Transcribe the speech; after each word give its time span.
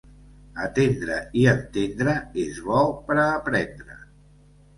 Atendre 0.61 1.17
i 1.41 1.45
entendre 1.51 2.15
és 2.45 2.57
bo 2.71 2.79
per 3.11 3.19
a 3.19 3.27
aprendre. 3.37 4.01